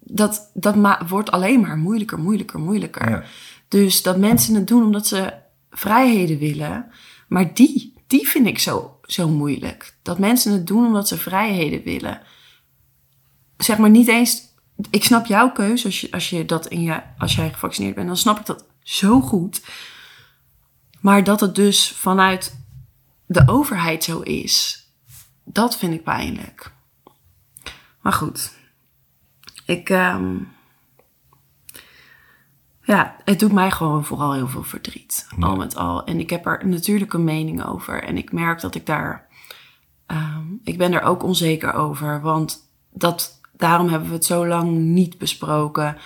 [0.00, 3.10] dat, dat wordt alleen maar moeilijker, moeilijker, moeilijker.
[3.10, 3.22] Ja.
[3.68, 5.32] Dus dat mensen het doen omdat ze
[5.70, 6.86] vrijheden willen.
[7.28, 9.96] Maar die, die vind ik zo, zo moeilijk.
[10.02, 12.20] Dat mensen het doen omdat ze vrijheden willen.
[13.56, 14.42] Zeg maar niet eens.
[14.90, 18.06] Ik snap jouw keuze als je, als je dat in je, als jij gevaccineerd bent,
[18.06, 19.62] dan snap ik dat zo goed.
[21.00, 22.63] Maar dat het dus vanuit
[23.26, 24.86] de overheid zo is,
[25.44, 26.72] dat vind ik pijnlijk.
[28.00, 28.52] Maar goed,
[29.66, 29.90] ik.
[29.90, 30.36] ehm,
[32.82, 35.26] ja, het doet mij gewoon vooral heel veel verdriet.
[35.40, 36.04] Al met al.
[36.04, 38.02] En ik heb er natuurlijk een mening over.
[38.02, 39.26] En ik merk dat ik daar.
[40.06, 42.20] ehm, ik ben er ook onzeker over.
[42.20, 45.96] Want dat, daarom hebben we het zo lang niet besproken.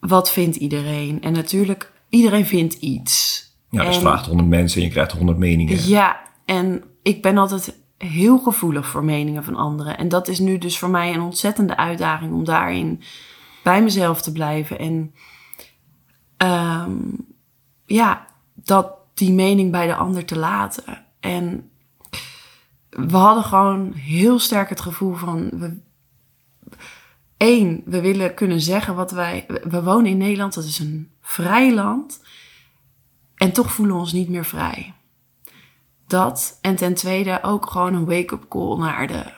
[0.00, 1.22] Wat vindt iedereen?
[1.22, 3.42] En natuurlijk, iedereen vindt iets.
[3.74, 5.88] Ja, dus En- vraagt 100 mensen en je krijgt 100 meningen.
[5.88, 9.98] ja, en ik ben altijd heel gevoelig voor meningen van anderen.
[9.98, 13.00] En dat is nu dus voor mij een ontzettende uitdaging om daarin
[13.62, 14.78] bij mezelf te blijven.
[14.78, 15.14] En
[16.36, 16.92] ehm,
[17.86, 21.04] ja, dat die mening bij de ander te laten.
[21.20, 21.70] En
[22.90, 25.50] we hadden gewoon heel sterk het gevoel van.
[25.52, 25.82] We,
[27.36, 29.46] Eén, we willen kunnen zeggen wat wij.
[29.64, 32.23] We wonen in Nederland, dat is een vrij land.
[33.36, 34.94] En toch voelen we ons niet meer vrij.
[36.06, 36.58] Dat.
[36.60, 39.32] En ten tweede ook gewoon een wake-up call naar de.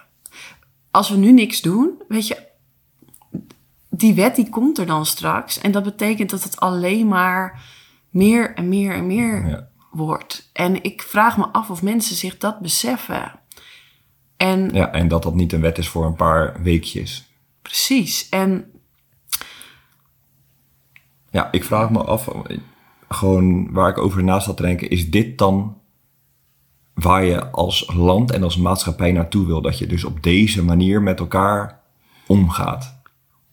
[0.91, 2.45] Als we nu niks doen, weet je.
[3.91, 5.59] Die wet die komt er dan straks.
[5.61, 7.63] En dat betekent dat het alleen maar
[8.11, 9.69] meer en meer en meer Ja.
[9.91, 10.51] wordt.
[10.53, 13.33] En ik vraag me af of mensen zich dat beseffen.
[14.37, 17.31] En Ja, en dat dat niet een wet is voor een paar weekjes.
[17.63, 18.29] precies.
[18.29, 18.71] En
[21.31, 22.29] Ja, ik vraag me af,
[23.09, 25.77] gewoon waar ik over na zat te denken, is dit dan
[26.95, 29.61] waar je als land en als maatschappij naartoe wil?
[29.61, 31.81] Dat je dus op deze manier met elkaar
[32.27, 32.95] omgaat.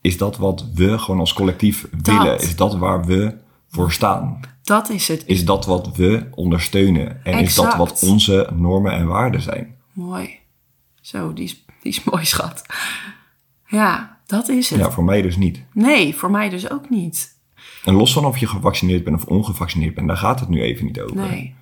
[0.02, 2.40] Is dat wat we gewoon als collectief willen?
[2.40, 3.38] Is dat waar we
[3.68, 4.40] voor staan?
[4.64, 5.24] dat is het.
[5.26, 7.26] Is dat wat we ondersteunen?
[7.26, 9.76] En is dat wat onze normen en waarden zijn?
[9.92, 10.40] Mooi.
[11.02, 12.62] Zo, die is, die is mooi, schat.
[13.68, 14.80] Ja, dat is het.
[14.80, 15.64] Ja, voor mij dus niet.
[15.74, 17.33] Nee, voor mij dus ook niet.
[17.84, 20.86] En los van of je gevaccineerd bent of ongevaccineerd bent, daar gaat het nu even
[20.86, 21.16] niet over.
[21.16, 21.56] Nee.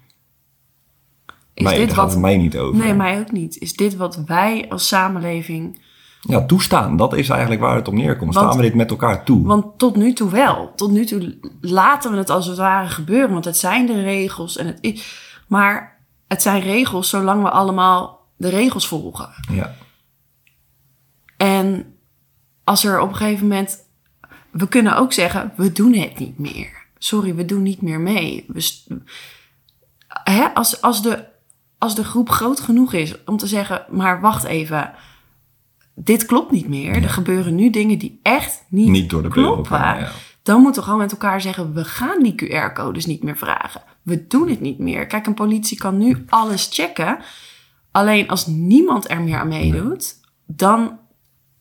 [1.53, 2.11] Is dit daar gaat wat...
[2.11, 2.83] het mij niet over.
[2.83, 3.57] Nee, mij ook niet.
[3.57, 5.81] Is dit wat wij als samenleving...
[6.21, 8.33] Ja, toestaan, dat is eigenlijk waar het om neerkomt.
[8.33, 9.45] Want- Staan we dit met elkaar toe?
[9.47, 10.73] Want tot nu toe wel.
[10.75, 13.31] Tot nu toe laten we het als het ware gebeuren.
[13.31, 14.57] Want het zijn de regels.
[14.57, 15.29] En het is...
[15.47, 19.29] Maar het zijn regels zolang we allemaal de regels volgen.
[19.51, 19.75] Ja.
[21.37, 21.95] En
[22.63, 23.89] als er op een gegeven moment.
[24.51, 26.85] We kunnen ook zeggen: we doen het niet meer.
[26.97, 28.45] Sorry, we doen niet meer mee.
[28.47, 28.71] We
[30.07, 30.53] Hè?
[30.53, 31.25] Als, als, de,
[31.77, 34.93] als de groep groot genoeg is om te zeggen: maar wacht even.
[35.95, 37.03] Dit klopt niet meer.
[37.03, 39.65] Er gebeuren nu dingen die echt niet, Niet door de kloppen.
[39.65, 40.11] gaan, ja.
[40.43, 43.81] Dan moeten we gewoon met elkaar zeggen: we gaan die QR-codes niet meer vragen.
[44.01, 45.07] We doen het niet meer.
[45.07, 47.19] Kijk, een politie kan nu alles checken.
[47.91, 50.99] Alleen als niemand er meer aan meedoet, dan,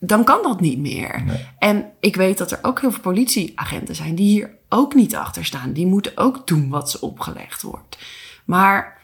[0.01, 1.25] dan kan dat niet meer.
[1.59, 5.45] En ik weet dat er ook heel veel politieagenten zijn die hier ook niet achter
[5.45, 5.73] staan.
[5.73, 7.99] Die moeten ook doen wat ze opgelegd wordt.
[8.45, 9.01] Maar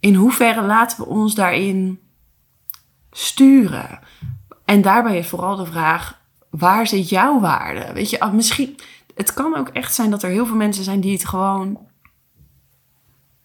[0.00, 2.00] in hoeverre laten we ons daarin
[3.10, 4.00] sturen?
[4.64, 6.20] En daarbij is vooral de vraag:
[6.50, 7.92] waar zit jouw waarde?
[7.92, 8.78] Weet je, ah, misschien.
[9.14, 11.78] Het kan ook echt zijn dat er heel veel mensen zijn die het gewoon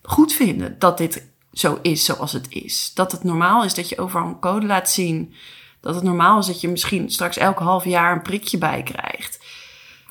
[0.02, 2.94] goed vinden dat dit zo is zoals het is.
[2.94, 5.34] Dat het normaal is dat je overal een code laat zien.
[5.82, 9.40] Dat het normaal is dat je misschien straks elk half jaar een prikje bij krijgt.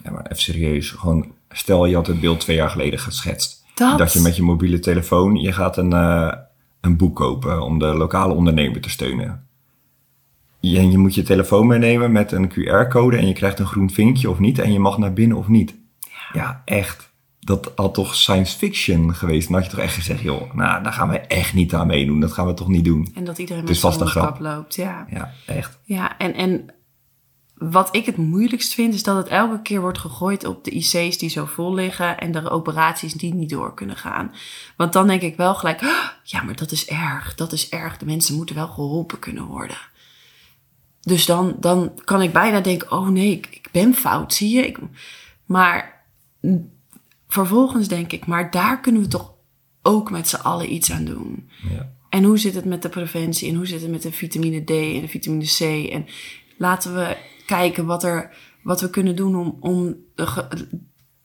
[0.03, 0.91] ja, maar even serieus.
[0.91, 3.65] Gewoon, stel je had het beeld twee jaar geleden geschetst.
[3.75, 4.13] Dat.
[4.13, 6.33] je met je mobiele telefoon, je gaat een, eh,
[6.81, 9.47] een boek kopen om de lokale ondernemer te steunen.
[10.61, 14.31] Je, je moet je telefoon meenemen met een QR-code en je krijgt een groen vinkje
[14.31, 14.59] of niet.
[14.59, 15.75] En je mag naar binnen of niet.
[16.33, 17.08] Ja, echt.
[17.49, 19.49] Dat had toch science fiction geweest.
[19.49, 22.21] Dan had je toch echt gezegd, joh, nou, daar gaan we echt niet aan meedoen.
[22.21, 23.11] Dat gaan we toch niet doen.
[23.15, 24.41] En dat iedereen Het met een grap.
[24.41, 24.75] loopt.
[24.75, 25.07] Ja.
[25.11, 25.79] Ja, echt.
[25.85, 26.75] Ja, en, en
[27.55, 31.19] wat ik het moeilijkst vind, is dat het elke keer wordt gegooid op de IC's
[31.19, 34.33] die zo vol liggen en de operaties die niet door kunnen gaan.
[34.77, 37.97] Want dan denk ik wel gelijk, "Ah, ja, maar dat is erg, dat is erg.
[37.99, 39.77] De mensen moeten wel geholpen kunnen worden.
[41.01, 44.67] Dus dan, dan kan ik bijna denken, oh nee, ik, ik ben fout, zie je.
[44.67, 44.79] Ik,
[45.45, 46.05] maar
[47.29, 49.35] vervolgens denk ik, maar daar kunnen we toch
[49.83, 51.51] ook met z'n allen iets aan doen.
[51.71, 51.93] Ja.
[52.09, 53.49] En hoe zit het met de preventie?
[53.49, 55.91] En hoe zit het met de vitamine D en de vitamine C?
[55.93, 56.07] En
[56.57, 60.47] laten we kijken wat, er, wat we kunnen doen om, om de,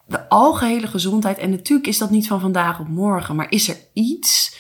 [0.06, 1.38] de algehele gezondheid.
[1.38, 3.36] En natuurlijk is dat niet van vandaag op morgen.
[3.36, 4.58] Maar is er iets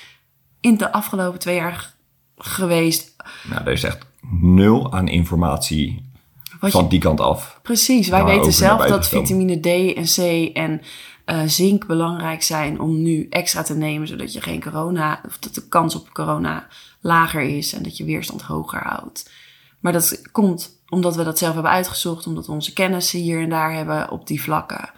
[0.61, 1.93] in de afgelopen twee jaar
[2.37, 3.15] geweest?
[3.49, 4.05] Nou, er is echt
[4.41, 6.11] nul aan informatie
[6.59, 7.59] Wat van die kant af.
[7.61, 10.81] precies, wij weten zelf dat vitamine D en C en
[11.25, 14.07] eh, zink belangrijk zijn om nu extra te nemen.
[14.07, 16.67] Zodat je geen corona, of dat de kans op corona
[17.01, 19.31] lager is en dat je weerstand hoger houdt.
[19.79, 23.49] Maar dat komt omdat we dat zelf hebben uitgezocht, omdat we onze kennis hier en
[23.49, 24.89] daar hebben op die vlakken.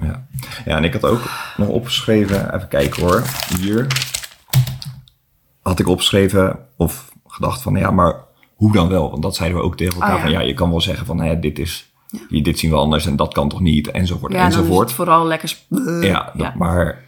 [0.00, 0.26] Ja.
[0.64, 3.22] ja, en ik had ook nog opgeschreven, even kijken hoor,
[3.58, 3.86] hier
[5.62, 9.10] had ik opgeschreven of gedacht van ja, maar hoe dan wel?
[9.10, 10.22] Want dat zeiden we ook tegen elkaar Oh, ja.
[10.22, 11.92] van ja, je kan wel zeggen van hè, dit is,
[12.28, 14.86] hier, dit zien we anders en dat kan toch niet enzovoort Ja, dan is enzovoort.
[14.86, 15.56] het vooral lekker...
[16.00, 17.04] Ja, dat- maar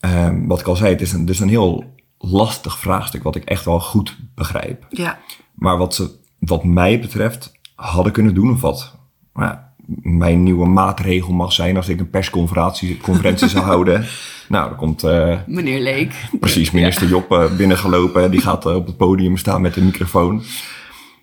[0.00, 1.84] ehm, wat ik al zei, het is een, dus een heel
[2.18, 4.86] lastig vraagstuk wat ik echt wel goed begrijp.
[4.90, 5.18] ja,
[5.54, 8.96] Maar wat ze, wat mij betreft, hadden kunnen doen of wat
[9.34, 14.04] ja, mijn nieuwe maatregel mag zijn als ik een persconferentie conferentie zou houden.
[14.48, 16.14] Nou, dan komt eh, meneer Leek.
[16.40, 18.30] precies minister Job eh, binnengelopen.
[18.30, 20.42] Die gaat eh, op het podium staan met een microfoon.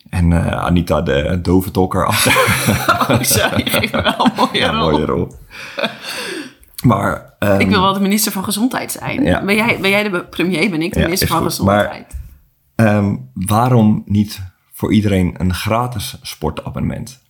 [0.09, 2.33] En eh, Anita, de dove tolker achter.
[3.09, 4.91] Oh, sorry, geef me wel een mooie ja, rol.
[4.91, 5.35] mooie rol.
[6.83, 9.23] Maar ehm, Ik wil wel de minister van Gezondheid zijn.
[9.23, 9.43] Ja.
[9.45, 11.51] Ben, jij, ben jij de premier, ben ik de Ja, minister is van goed.
[11.51, 12.17] Gezondheid.
[12.75, 14.41] ehm, waarom niet
[14.73, 17.21] voor iedereen een gratis sportabonnement?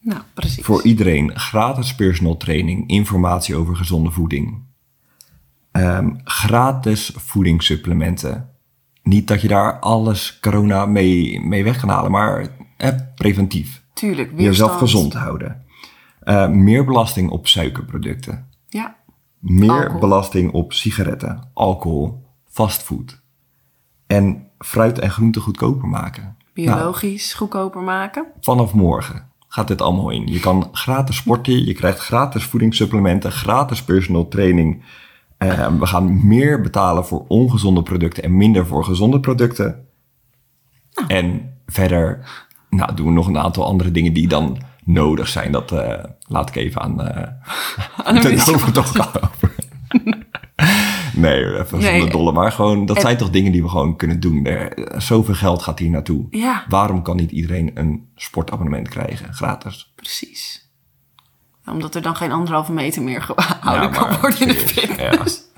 [0.00, 0.64] Nou, precies.
[0.64, 4.62] Voor iedereen gratis personal training, informatie over gezonde voeding.
[5.72, 8.50] Ehm, gratis voedingssupplementen.
[9.06, 13.82] Niet dat je daar alles corona mee, mee weg kan halen, maar eh, preventief.
[13.92, 15.64] Tuurlijk, Jezelf gezond houden.
[16.20, 18.48] Eh, meer belasting op suikerproducten.
[18.68, 18.96] Ja,
[19.38, 20.00] Meer Alcohol.
[20.00, 23.20] belasting op sigaretten, alcohol, fastfood.
[24.06, 26.22] En fruit en groente goedkoper maken.
[26.22, 28.26] Nou, biologisch goedkoper maken.
[28.40, 30.26] vanaf morgen gaat dit allemaal in.
[30.26, 34.82] Je kan gratis sporten, je krijgt gratis voedingssupplementen, gratis personal training.
[35.38, 39.86] Eh, we gaan meer betalen voor ongezonde producten en minder voor gezonde producten.
[41.08, 42.28] En verder
[42.70, 45.52] nou, doen we nog een aantal andere dingen die dan nodig zijn.
[45.52, 47.32] Dat eh, laat ik even aan, eh
[48.04, 49.54] Aan de minister over toch over.
[51.14, 51.90] Nee, even Nee.
[51.90, 52.32] zonder dolle.
[52.32, 54.44] Maar gewoon, dat En- zijn toch dingen die we gewoon kunnen doen.
[54.46, 56.26] Er, zoveel geld gaat hier naartoe.
[56.30, 56.64] Ja.
[56.68, 59.34] Waarom kan niet iedereen een sportabonnement krijgen?
[59.34, 59.92] Gratis.
[59.96, 60.65] Precies.
[61.66, 65.42] Omdat er dan geen anderhalve meter meer gehouden Ja, kan worden in de fitness.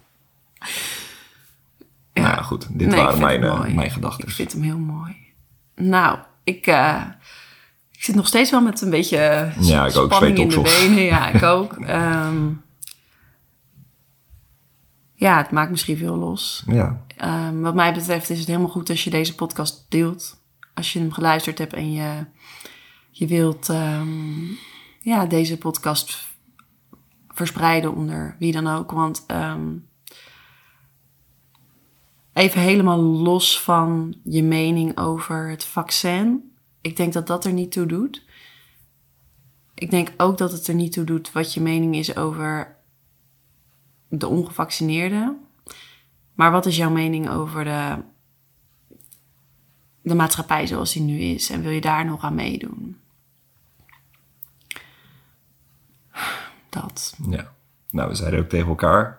[2.13, 2.23] Ja.
[2.25, 2.67] Nou ja, goed.
[2.79, 4.31] Dit Nee, ik waren mijn, eh, mijn Ik gedachten.
[4.31, 5.17] vind hem heel mooi.
[5.77, 7.03] Nou, ik, eh,
[7.93, 10.13] ik zit nog steeds wel met een beetje Ja, ik ook.
[10.13, 11.03] spanning in de benen.
[11.05, 11.73] Ja, ik ook.
[11.73, 12.47] Ehm,
[15.15, 16.63] ja, het maakt misschien veel los.
[16.67, 20.41] Ja, Ehm, wat mij betreft is het helemaal goed als je deze podcast deelt.
[20.75, 22.25] Als je hem geluisterd hebt en je,
[23.11, 24.45] je wilt ehm,
[25.09, 26.29] ja, deze podcast
[27.29, 28.91] verspreiden onder wie dan ook.
[28.91, 29.77] Want ehm,
[32.33, 36.53] even helemaal los van je mening over het vaccin.
[36.81, 38.25] Ik denk dat dat er niet toe doet.
[39.75, 42.77] Ik denk ook dat het er niet toe doet wat je mening is over
[44.09, 45.39] de ongevaccineerden.
[46.35, 48.03] Maar wat is jouw mening over de,
[50.03, 51.51] de maatschappij zoals die nu is?
[51.51, 52.97] En wil je daar nog aan meedoen?
[56.69, 57.15] Dat.
[57.31, 57.53] ja.
[57.91, 59.19] Nou, we zeiden ook tegen elkaar.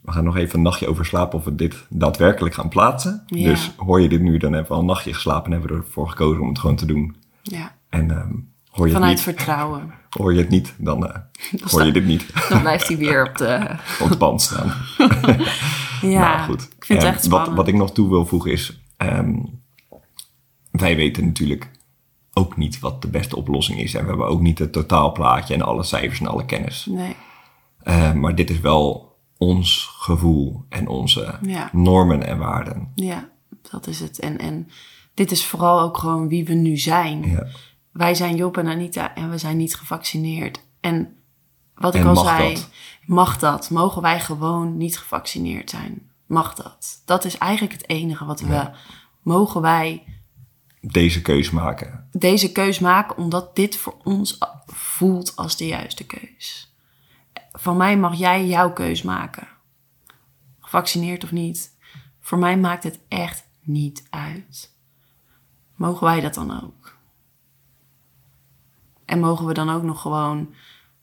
[0.00, 3.22] We gaan nog even een nachtje over slapen of we dit daadwerkelijk gaan plaatsen.
[3.26, 3.48] Ja.
[3.48, 5.84] Dus hoor je dit nu, dan hebben we al een nachtje geslapen en hebben we
[5.84, 7.16] ervoor gekozen om het gewoon te doen.
[7.42, 7.74] Ja.
[7.88, 8.30] En ehm,
[8.70, 9.92] hoor, je het Vanuit niet, vertrouwen.
[10.18, 11.20] hoor je het niet, dan eh,
[11.70, 13.76] hoor je dit niet Dan blijft hij weer op de.
[14.02, 14.72] op het band staan.
[16.02, 16.62] Ja, Nou, goed.
[16.76, 17.48] ik vind het Ehm, echt spannend.
[17.48, 18.80] Wat, wat ik nog toe wil voegen is...
[18.96, 19.34] ehm,
[20.70, 21.70] wij weten natuurlijk
[22.32, 23.94] ook niet wat de beste oplossing is.
[23.94, 26.86] En we hebben ook niet het totaalplaatje en alle cijfers en alle kennis.
[26.90, 27.16] Nee.
[27.78, 31.68] Eh, maar dit is wel ons gevoel en onze Ja.
[31.72, 32.92] normen en waarden.
[32.94, 33.28] Ja,
[33.70, 34.18] dat is het.
[34.18, 34.68] En, en
[35.14, 37.30] dit is vooral ook gewoon wie we nu zijn.
[37.30, 37.46] Ja.
[37.92, 40.60] Wij zijn Job en Anita en we zijn niet gevaccineerd.
[40.80, 41.16] En
[41.74, 42.68] wat ik al mag zei, dat?
[43.06, 43.70] mag dat?
[43.70, 46.10] Mogen wij gewoon niet gevaccineerd zijn?
[46.26, 47.02] Mag dat?
[47.04, 48.70] Dat is eigenlijk het enige wat we...
[49.22, 50.04] Mogen wij
[50.82, 52.08] deze keus maken.
[52.12, 56.74] Deze keus maken omdat dit voor ons voelt als de juiste keus.
[57.52, 59.48] Van mij mag jij jouw keus maken.
[60.60, 61.70] Gevaccineerd of niet.
[62.20, 64.70] Voor mij maakt het echt niet uit.
[65.74, 66.96] Mogen wij dat dan ook?
[69.04, 70.54] En mogen we dan ook nog gewoon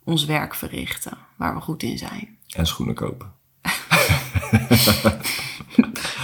[0.03, 2.37] ons werk verrichten, waar we goed in zijn?
[2.47, 3.33] En schoenen kopen.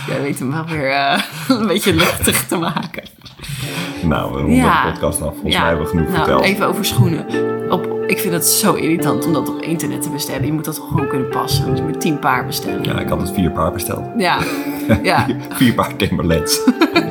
[0.08, 3.04] Jij weet hem wel weer eh, een beetje luchtig te maken.
[4.04, 4.86] Nou, we ronden Ja.
[4.86, 5.32] de podcast af.
[5.34, 5.60] Volgens Ja.
[5.60, 6.44] mij hebben we genoeg nou, verteld.
[6.44, 7.26] Even over schoenen.
[7.70, 10.46] Op, ik vind het zo irritant om dat op internet te bestellen.
[10.46, 11.70] Je moet dat gewoon kunnen passen.
[11.70, 12.84] Dus je moet tien paar bestellen.
[12.84, 14.04] Ja, ik had het vier paar besteld.
[14.18, 14.38] Ja,
[15.04, 15.26] ja.
[15.50, 16.64] Vier paar Timberlands.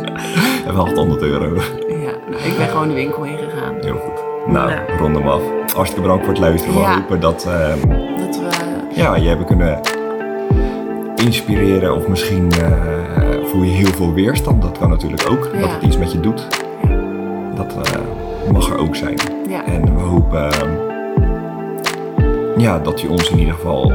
[0.67, 1.55] en 800 euro.
[1.89, 2.11] ja.
[2.31, 3.75] Nou, ik ben gewoon de winkel ingegaan.
[3.81, 4.53] Heel goed.
[4.53, 4.83] Nou, Ja.
[4.99, 5.43] rond hem af.
[5.75, 6.75] Hartstikke bedankt voor het luisteren.
[6.75, 8.49] We hopen dat ehm, Dat we...
[8.95, 9.81] ja, je hebben kunnen
[11.17, 11.95] inspireren.
[11.95, 13.24] Of misschien eh,
[13.55, 14.63] voel je heel veel weerstand.
[14.63, 15.43] Dat kan natuurlijk ook.
[15.61, 16.47] Dat het iets met je doet.
[17.57, 18.01] Dat eh,
[18.53, 19.19] mag er ook zijn.
[19.67, 20.71] En we hopen ehm,
[22.61, 23.93] ja, dat je ons in ieder geval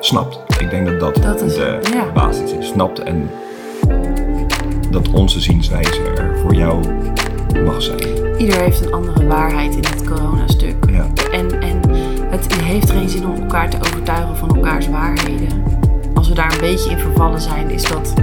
[0.00, 0.40] snapt.
[0.58, 2.12] Ik denk dat dat, Dat is- de ja.
[2.14, 2.66] basis is.
[2.68, 3.30] Snapt en
[4.90, 6.80] dat onze zienswijze er voor jou
[7.64, 8.36] mag zijn.
[8.38, 10.76] Ieder heeft een andere waarheid in het coronastuk.
[10.90, 11.06] Ja.
[11.32, 11.80] En, en
[12.30, 15.79] het heeft geen zin om elkaar te overtuigen van elkaars waarheden.
[16.30, 18.14] Als we daar een beetje in vervallen zijn, is dat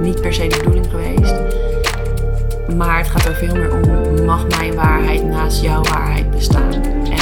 [0.00, 1.34] niet per se de bedoeling geweest.
[2.76, 6.72] Maar het gaat er veel meer om, mag mijn waarheid naast jouw waarheid bestaan?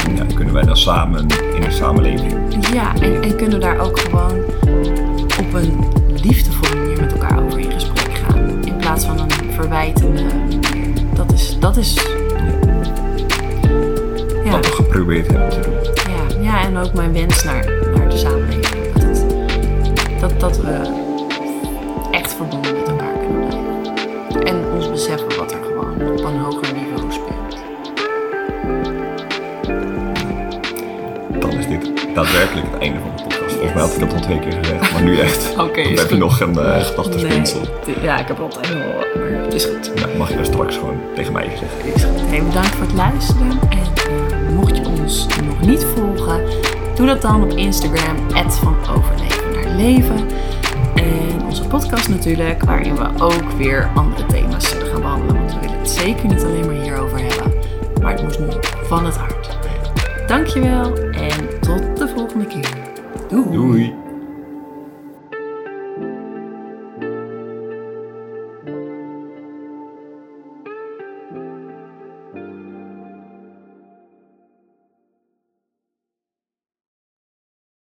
[0.05, 1.19] En Ja, kunnen wij dan samen
[1.55, 2.33] in de samenleving.
[2.73, 4.43] ja, en, en kunnen daar ook gewoon
[5.39, 5.83] op een
[6.23, 8.65] liefdevolle manier met elkaar over in gesprek gaan.
[8.65, 10.23] In plaats van een verwijtende.
[11.13, 11.93] Dat is, dat is
[14.43, 15.73] ja, Wat we geprobeerd hebben te doen.
[16.13, 17.65] ja, ja, en ook mijn wens naar,
[17.95, 18.81] naar de samenleving.
[20.23, 20.81] Dat, dat, we
[22.11, 24.43] echt verbonden met elkaar kunnen blijven.
[24.45, 27.57] En ons beseffen wat er gewoon op een hoger niveau speelt.
[31.41, 33.55] Dan is dit daadwerkelijk het einde van de podcast.
[33.55, 35.55] Volgens mij had ik dat al twee keer gezegd, maar nu echt.
[35.67, 37.61] Oké, is heb je nog een uh, gedachtespinsel.
[37.85, 39.91] Nee, ja, ik heb wel wat, maar het is goed.
[39.95, 42.29] Nou, mag je dat straks gewoon tegen mij zeggen.
[42.29, 43.59] Hey, bedankt voor het luisteren.
[43.69, 46.43] En eh, mocht je ons nog niet volgen,
[46.95, 48.15] doe dat dan op Instagram,
[48.49, 48.75] van
[49.75, 50.27] leven.
[50.95, 55.35] En onze podcast natuurlijk, waarin we ook weer andere thema's zullen gaan behandelen.
[55.35, 57.53] Want we willen het zeker niet alleen maar hierover hebben.
[58.01, 58.45] Maar het moest nu
[58.83, 59.57] van het hart.
[60.27, 62.69] Dankjewel en tot de volgende keer.
[63.29, 63.51] Doei.
[63.51, 64.02] Doei!